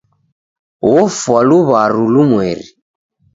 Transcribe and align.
Ofwa 0.97 1.39
luw'aru 1.49 2.05
lumweri. 2.13 2.67